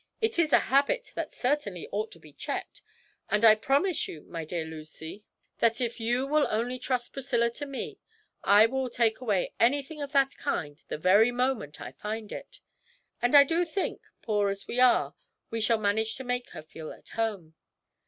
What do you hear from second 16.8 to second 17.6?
at home.